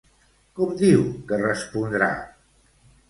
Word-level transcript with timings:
Com 0.59 0.71
diu 0.79 1.03
que 1.27 1.41
respondrà? 1.43 2.09